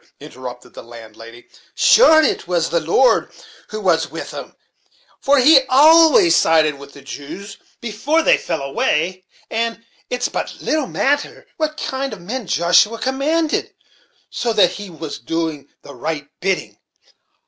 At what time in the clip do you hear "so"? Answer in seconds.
14.31-14.53